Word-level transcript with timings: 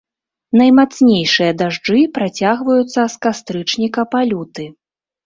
Наймацнейшыя 0.59 1.51
дажджы 1.59 1.99
працягваюцца 2.17 3.01
з 3.17 3.21
кастрычніка 3.27 4.01
па 4.15 4.23
люты. 4.31 4.65